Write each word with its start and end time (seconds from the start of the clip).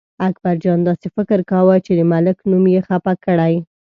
اکبرجان 0.27 0.79
داسې 0.87 1.07
فکر 1.15 1.39
کاوه 1.51 1.75
چې 1.85 1.91
د 1.95 2.01
ملک 2.13 2.37
نوم 2.49 2.65
یې 2.73 2.81
خپه 2.87 3.13
کړی. 3.25 3.53